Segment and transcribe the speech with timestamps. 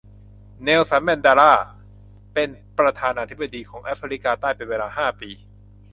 [0.63, 1.53] เนลสันแมนเดลา
[2.33, 5.29] เป็นประธานาธิปดีของแอฟริกาใต้เป็นเวลาห้าปี